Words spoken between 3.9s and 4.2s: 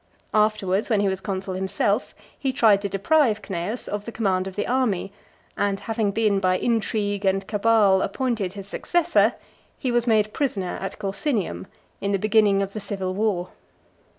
the